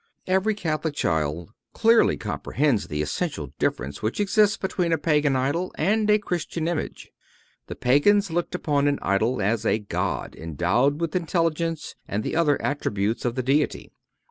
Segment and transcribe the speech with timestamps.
[0.25, 5.71] (274) Every Catholic child clearly comprehends the essential difference which exists between a Pagan idol
[5.77, 7.11] and a Christian image.
[7.67, 12.59] The Pagans looked upon an idol as a god endowed with intelligence and the other
[12.63, 13.91] attributes of the Deity.